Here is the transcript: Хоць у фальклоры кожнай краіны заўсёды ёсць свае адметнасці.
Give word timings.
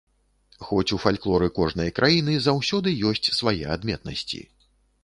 Хоць 0.69 0.93
у 0.95 0.97
фальклоры 1.03 1.49
кожнай 1.59 1.93
краіны 2.01 2.33
заўсёды 2.49 2.95
ёсць 3.13 3.33
свае 3.43 3.59
адметнасці. 3.77 4.45